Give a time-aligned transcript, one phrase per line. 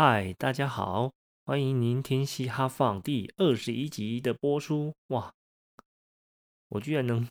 [0.00, 1.12] 嗨，大家好，
[1.44, 4.94] 欢迎您听《嘻哈放》第二十一集的播出。
[5.08, 5.34] 哇，
[6.68, 7.26] 我居然能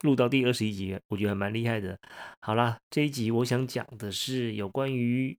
[0.00, 1.96] 录到第二十一集，我觉得还蛮厉害的。
[2.40, 5.38] 好啦，这一集我想讲的是有关于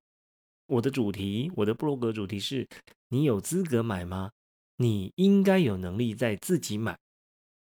[0.67, 2.65] 我的主题，我的布洛格主题是：
[3.09, 4.31] 你有资格买吗？
[4.77, 6.97] 你应该有能力在自己买。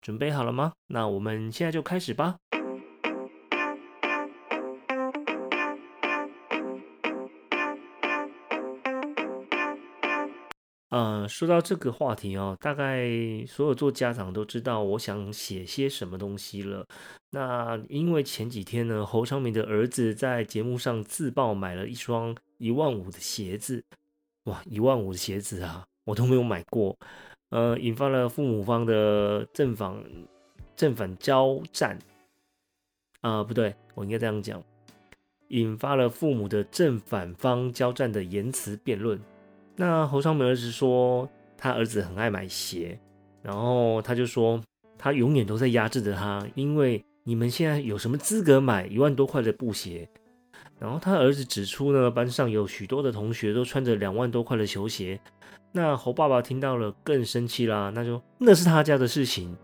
[0.01, 0.73] 准备好了吗？
[0.85, 2.37] 那我们现在就开始吧。
[10.93, 13.09] 呃，说到这个话题哦，大概
[13.47, 16.85] 所有做家长都知道我想写些什么东西了。
[17.31, 23.83] 那因为前几天呢，侯昌明的儿子在节目上自曝买了一双一万五的鞋子，
[24.43, 26.95] 哇，一万五的鞋子啊，我都没有买过，
[27.49, 29.99] 呃，引发了父母方的正反
[30.75, 31.97] 正反交战。
[33.21, 34.63] 啊，不对，我应该这样讲，
[35.47, 39.19] 引发了父母的正反方交战的言辞辩论。
[39.75, 41.27] 那侯昌明儿子说，
[41.57, 42.99] 他儿子很爱买鞋，
[43.41, 44.61] 然后他就说，
[44.97, 50.07] 他永远都在压制着他，因为你们现在有什么资格买一万多块的布鞋？
[50.79, 55.19] 然后他儿子指出呢，班上有许多的同学都穿着两万多块的球鞋。
[55.71, 59.55] 那侯爸爸听到了更生气啦，那就那是他家的事情。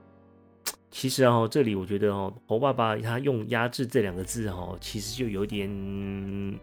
[0.89, 5.69] 其实啊，这里我觉得哦，侯爸爸他用压制这两个字哦，其实就有点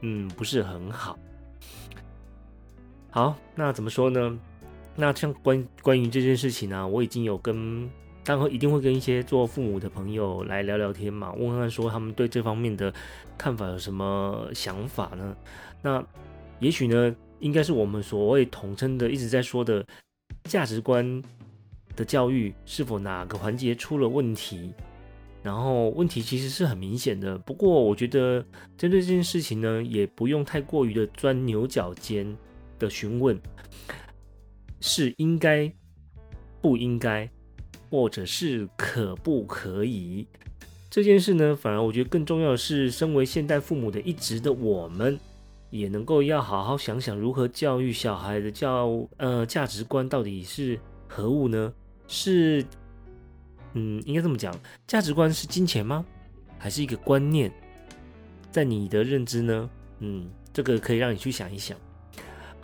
[0.01, 1.17] 嗯不是很好。
[3.17, 4.39] 好，那怎么说呢？
[4.95, 7.89] 那像关关于这件事情呢，我已经有跟，
[8.23, 12.93] 当然一定会跟一些做父母的朋友来聊聊天嘛，问问说他们对这方面的
[13.39, 15.35] 看法有什么想法呢？
[15.81, 16.07] 那
[16.61, 19.83] 也许呢，应该是我们所谓统称的一直在说的
[20.45, 21.23] 价值观
[21.97, 24.75] 的教育是否哪个环节出了问题？
[25.43, 28.45] 然后问题其实是很明显的，不过我觉得
[28.77, 32.37] 针对这件事情呢，也不用太过于的钻牛角尖。
[32.79, 33.41] 的询问
[34.81, 35.73] 是应该
[36.61, 37.29] 不应该，
[37.91, 40.27] 或者是可不可以
[40.91, 41.55] 这件事呢？
[41.55, 45.19] 反而我觉得更重要的是，身为现代父母的一直的我们，
[45.71, 51.73] 也能够要好好想想如何教育小孩的教呃价值观到底是何物呢？
[52.09, 52.65] 是
[53.75, 54.55] 嗯，应该这么讲，
[54.87, 56.05] 价值观是金钱吗？
[56.59, 57.53] 还是一个观念？
[58.51, 59.71] 在你的认知呢？
[59.99, 61.77] 嗯，这个可以让你去想一想。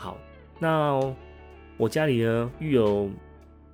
[0.02, 0.18] 好，
[0.58, 0.98] 那
[1.76, 3.08] 我家里呢育有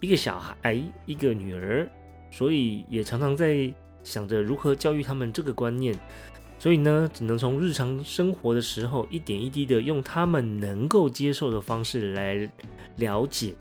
[0.01, 1.89] 一个小孩，一个女儿，
[2.31, 3.73] 所以也常常在
[4.05, 5.99] 想着如何教育他们这个观念。
[6.59, 12.51] 所以呢，只能从日常生活的时候一点一滴的用他们能够接受的方式来
[12.97, 13.55] 了解，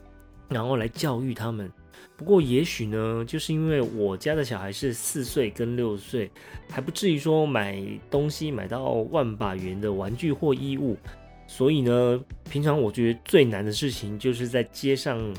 [0.49, 1.71] 然后来教育他们。
[2.17, 6.29] 不过也许呢，就是因为我家的小孩是四岁跟六岁，
[6.69, 10.97] 还不至于说买东西买到万把元的玩具或衣物。
[11.47, 15.33] 所以呢，平常我觉得最难的事情就是在街上，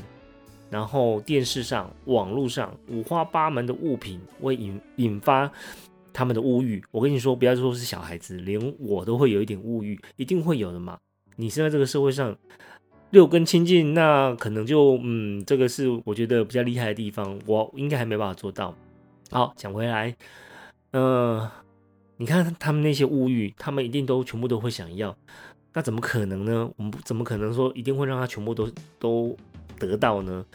[0.69, 5.49] 然后电视上、网络上五花八门的物品会引引发
[6.11, 6.83] 他们的物欲。
[6.91, 10.97] 我跟你说，不要说是小孩子，连我都会有一点物欲，一定会有的嘛。
[11.35, 12.35] 你现在这个社会上，
[13.11, 18.75] 六根清净，那可能就嗯，这个是我觉得比较厉害的地方，我应该还没办法做到。
[19.31, 20.15] 好，讲回来，
[20.91, 21.47] 嗯，
[22.17, 25.15] 你看他们那些物欲，他们一定都全部都会想要。
[25.73, 26.71] 那怎么可能呢？
[26.77, 29.37] 我们怎么可能说一定会让他全部都都
[29.77, 30.45] 得到呢？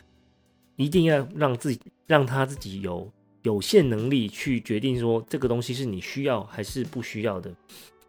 [0.77, 3.09] 一定要让自己让他自己有
[3.43, 7.53] 有限能力去决定说这个东西是你需要还是不需要的。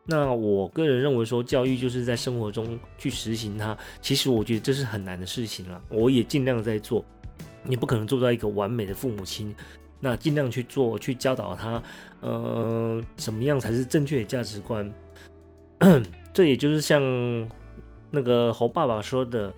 [0.08, 5.82] 那我个人认为说教育就是在生活中去实行它，其实我觉得这是很难的事情了。
[5.90, 7.04] 我也尽量在做，
[7.64, 9.56] 你不可能做到一个完美的父母亲，
[10.00, 11.82] 那尽量去做去教导他，
[12.22, 14.92] 呃，什么样才是正确的价值观。
[16.36, 17.02] 这也就是像
[18.12, 19.54] 那个猴爸爸说的，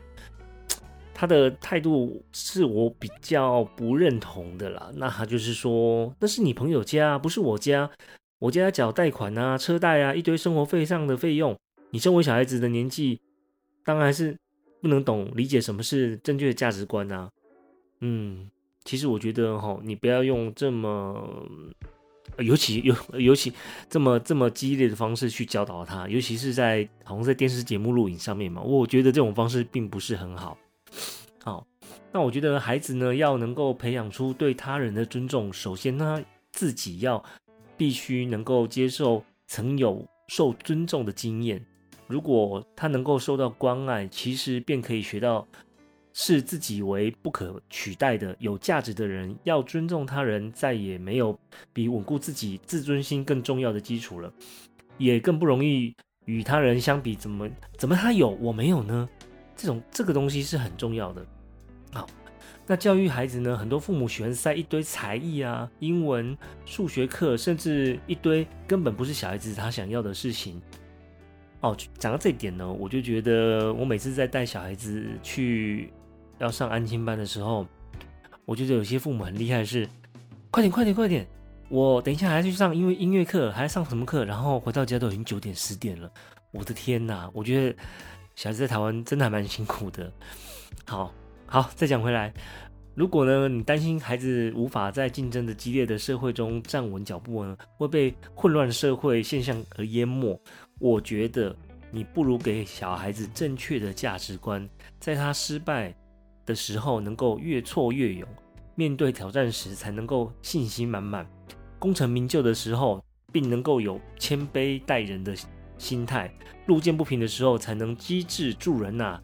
[1.12, 4.92] 他的态度是我比较不认同的啦。
[4.94, 7.90] 那他就是说，那是你朋友家，不是我家。
[8.38, 11.58] 我家缴贷款啊、车贷啊，一堆生活费上的费用。
[11.90, 13.20] 你身为小孩子的年纪，
[13.84, 14.38] 当然是
[14.80, 17.32] 不能懂理解什么是正确的价值观啊。
[18.02, 18.52] 嗯，
[18.84, 21.28] 其实我觉得哈，你不要用这么。
[22.40, 23.52] 尤其尤尤其
[23.90, 30.58] 这么这么激烈的方式去教导他，尤其是在好像在电视节目录影上面嘛，我觉得这种方式并不是很好。
[31.44, 31.66] 好，
[32.12, 36.22] 那我觉得孩子呢要能够培养出对他人的尊重，首先他
[36.52, 37.24] 自己要
[37.76, 41.66] 必须能够接受曾有受尊重的经验。
[42.08, 45.48] 如果他能够受到关爱，其实便可以学到。
[46.20, 51.40] 视自己为不可取代的、有价值的人，要尊重他人，再也没有
[51.72, 54.34] 比稳固自己自尊心更重要的基础了，
[54.98, 57.48] 也更不容易与他人相比，怎么
[57.78, 59.08] 怎么他有我没有呢？
[59.56, 61.24] 这种这个东西是很重要的。
[61.94, 62.08] 好，
[62.66, 66.36] 那教育孩子呢，很多父母喜欢塞一堆才艺啊，英文、
[66.66, 70.60] 数学课，甚至一堆根本不是小孩子他想要的事情。
[71.62, 75.92] 哦，讲到这一点呢，我就觉得我每次在带小孩子去
[76.40, 77.66] 要上安亲班的时候，
[78.46, 79.88] 我觉得有些父母很厉害，是
[80.52, 81.28] 快点快点快点，
[81.70, 86.12] 我等一下还要去上因为音乐课，还要上什么课，然后回到家都已经九点十点了。
[86.52, 87.76] 我的天哪，我觉得
[88.36, 90.12] 小孩子在台湾真的还蛮辛苦的。
[90.86, 91.14] 好
[91.46, 92.34] 好，再讲回来，
[92.96, 100.40] 如果呢你担心孩子无法在竞争的激烈的社会中站稳脚步呢，会被混乱社会现象而淹没。
[100.80, 101.56] 我觉得
[101.92, 104.68] 你不如给小孩子正确的价值观，
[105.00, 105.94] 在他失败
[106.48, 108.28] 的时候能够越挫越勇，
[108.74, 111.28] 面对挑战时才能够信心满满，
[111.78, 115.36] 功成名就的时候并能够有谦卑待人的
[115.78, 116.34] 心态，
[116.66, 119.20] 路见不平的时候才能机智助人呐，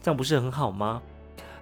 [0.00, 1.02] 这样不是很好吗？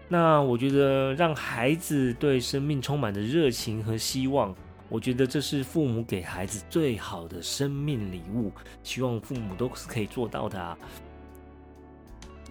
[0.08, 4.54] 那我觉得让孩子对生命充满着热情和希望。
[4.88, 8.50] 我觉得这是父母给孩子最好的生命礼物，
[8.82, 10.76] 希望父母都是可以做到的啊。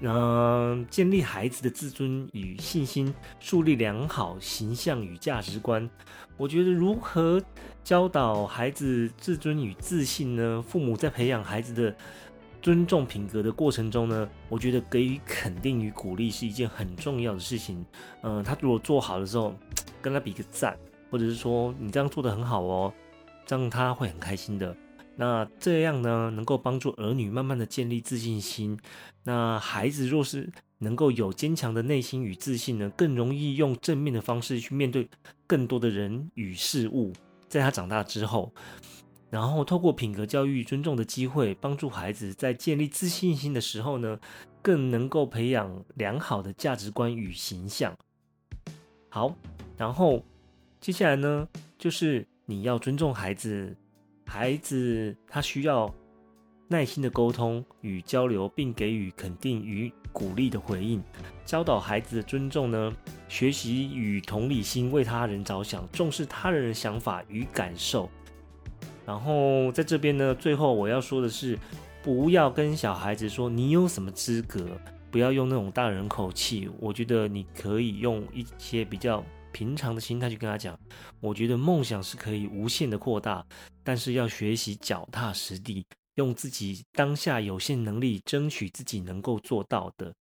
[0.02, 5.90] 嗯，建立孩子的自尊与信心，树立良好形象与价值观。
[6.38, 7.42] 我觉得如何
[7.84, 10.64] 教导孩子自尊与自信呢？
[10.68, 11.94] 父母在培养孩子的
[12.62, 17.86] 尊重品格的过程中呢，我觉得给予肯定与鼓励是一件很重要的事情。
[18.22, 19.54] 嗯，他如果做好的时候，
[20.02, 20.78] 跟他比个赞。
[21.12, 22.94] 或者是说你这样做的很好哦，
[23.44, 24.76] 这样他会很开心的。
[25.20, 28.80] 那这样呢，能够帮助儿女慢慢的建立自信心。
[29.26, 35.10] 那孩子若是能够有坚强的内心与自信呢，更容易用正面的方式去面对
[35.46, 37.12] 更多的人与事物。
[37.50, 38.54] 在他长大之后，
[39.30, 44.18] 然后透过品格教育、尊重的机会，帮助孩子在建立自信心的时候呢，
[44.62, 47.94] 更能够培养良好的价值观与形象。
[49.10, 49.36] 好，
[49.78, 50.24] 然后。
[50.82, 51.46] 接下来呢，
[51.78, 53.76] 就是你要尊重孩子，
[54.30, 55.92] 孩子他需要
[56.68, 61.02] 耐心的沟通与交流，并给予肯定与鼓励的回应。
[61.44, 62.96] 教导孩子的尊重呢，
[63.28, 68.08] 学习与同理心，为他人着想，重视他人的想法与感受。
[69.04, 71.58] 然后在这边呢，最后我要说的是，
[72.04, 74.80] 不要跟小孩子说你有什么资格，
[75.10, 76.70] 不要用那种大人口气。
[76.80, 79.24] 我觉得你可以用一些比较。
[79.52, 80.80] 平常的心态去跟他讲，
[81.20, 83.46] 我觉得梦想是可以无限的扩大，
[83.84, 85.86] 但是要学习脚踏实地，
[86.16, 90.14] 用自己当下有限能力争取自己能够做到的。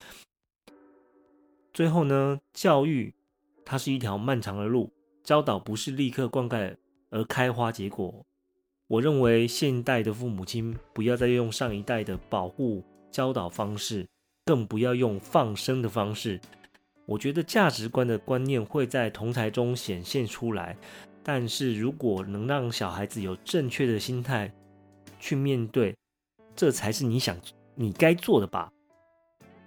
[1.72, 3.14] 最后呢，教育
[3.64, 4.92] 它是一条漫长的路，
[5.22, 6.76] 教导不是立刻灌溉
[7.10, 8.24] 而开花结果。
[8.86, 14.08] 我认为现代的父母亲不要再用上一代的保护教导方式，
[14.46, 16.40] 更不要用放生的方式。
[17.08, 20.76] 我觉得价值观的观念会在同台中显现出来，
[21.22, 24.52] 但是如果能让小孩子有正确的心态
[25.18, 25.96] 去面对，
[26.54, 27.34] 这才是你想
[27.74, 28.70] 你该做的吧。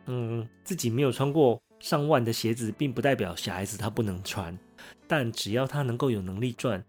[0.05, 4.55] 嗯，自己没有穿过上万的鞋子，并不代表小孩子他不能穿，
[5.07, 6.85] 但只要他能够有能力赚，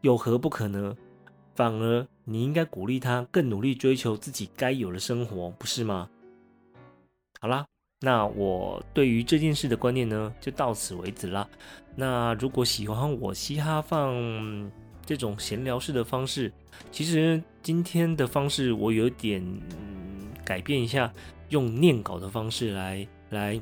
[0.00, 0.96] 有何不可呢？
[1.54, 6.10] 反而你应该鼓励他更努力追求自己该有的生活，不是吗？
[7.40, 7.64] 好啦。
[8.04, 11.48] 那我对于这件事的观念呢，就到此为止啦。
[11.94, 14.12] 那如果喜欢我嘻哈放
[15.06, 16.52] 这种闲聊式的方式，
[16.90, 19.40] 其实今天的方式我有点
[20.44, 21.12] 改变一下，
[21.50, 23.60] 用念稿的方式来来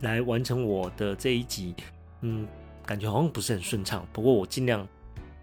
[0.00, 1.74] 来完成我的这一集。
[2.20, 2.46] 嗯，
[2.84, 4.86] 感觉好像不是很顺畅，不过我尽量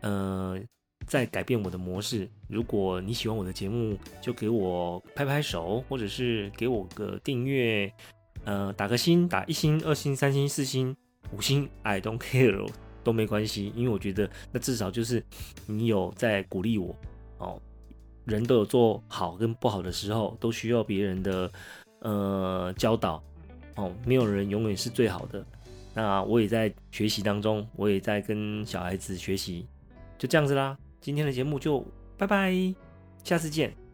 [0.01, 0.60] 呃
[1.08, 2.30] 再改变我的模式。
[2.48, 7.92] 如果你喜欢我的节目，就给我拍拍手，或者是给我个订阅，
[8.44, 10.96] 呃，打个星，打一星、二星、三星、四星、
[11.32, 12.70] 五星，I don't care，
[13.04, 15.24] 都没关系，因为我觉得那至少就是
[15.66, 16.96] 你有在鼓励我
[17.40, 17.60] 哦。
[18.26, 21.50] 人都有做好跟不好的时候，都需要别人的
[22.02, 23.24] 呃教导
[23.76, 25.46] 哦，没有人永远是最好的。
[25.94, 29.66] 那我也在学习当中，我也在跟小孩子学习，
[30.18, 30.78] 就这样子啦。
[31.00, 31.86] 今天的节目就。
[32.18, 32.51] 拜拜，
[33.24, 33.87] 下次见。